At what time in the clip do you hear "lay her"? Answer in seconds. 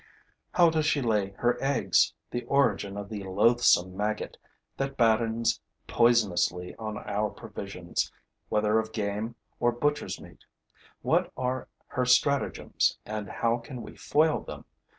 0.99-1.61